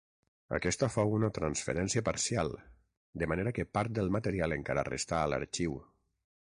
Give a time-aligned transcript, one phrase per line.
[0.57, 2.49] Aquesta fou una transferència parcial,
[3.23, 5.81] de manera que part del material encara resta a l'Arxiu.